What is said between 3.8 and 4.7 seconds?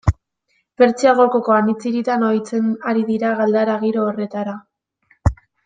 giro horretara.